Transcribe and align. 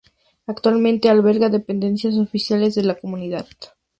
Actualmente 0.47 1.09
alberga 1.09 1.49
dependencias 1.49 2.15
oficiales 2.17 2.73
de 2.73 2.81
la 2.81 2.95
Comunidad. 2.95 3.45